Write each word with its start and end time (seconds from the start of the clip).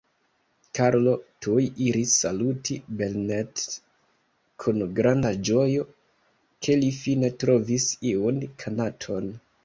Karlo 0.77 1.11
tuj 1.45 1.63
iris 1.87 2.13
saluti 2.21 2.77
Belnett 3.01 3.61
kun 4.63 4.79
granda 4.99 5.31
ĝojo, 5.49 5.85
ke 6.69 6.79
li 6.81 6.89
fine 7.03 7.31
trovis 7.45 7.85
iun 8.13 8.41
konaton. 8.65 9.29